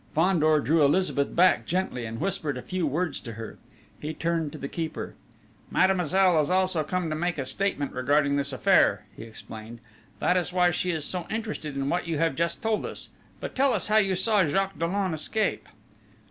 [0.15, 3.59] Fandor drew Elizabeth back gently, and whispered a few words to her.
[3.99, 5.13] He turned to the keeper:
[5.69, 9.79] "Mademoiselle has also come to make a statement regarding this affair," he explained.
[10.17, 13.09] "That is why she is so interested in what you have just told us....
[13.39, 15.69] But tell us how you saw Jacques Dollon escape!"